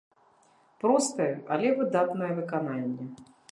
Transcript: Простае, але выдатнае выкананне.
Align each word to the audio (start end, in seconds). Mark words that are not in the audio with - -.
Простае, 0.83 1.29
але 1.57 1.75
выдатнае 1.83 2.33
выкананне. 2.41 3.05